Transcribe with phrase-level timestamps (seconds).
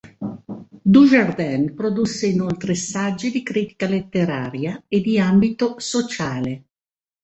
[0.81, 6.63] Dujardin produsse inoltre saggi di critica letteraria e di ambito sociale.